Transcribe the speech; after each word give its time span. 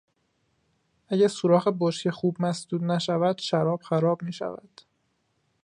اگر 1.07 1.27
سوراخ 1.27 1.67
بشکه 1.79 2.11
خوب 2.11 2.35
مسدود 2.39 2.83
نشود 2.83 3.37
شراب 3.37 3.81
خراب 3.81 4.23
میشود. 4.23 4.81